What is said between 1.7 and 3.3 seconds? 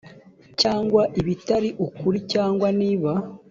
ukuri cyangwa niba